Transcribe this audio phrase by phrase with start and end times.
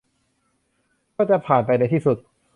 [1.17, 2.17] ก็จะผ่านไปในที่สุด